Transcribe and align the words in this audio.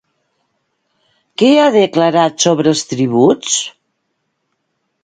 Què 1.41 1.51
ha 1.57 1.67
declarat 1.77 2.47
sobre 2.47 2.75
els 2.75 2.83
tributs? 2.95 3.63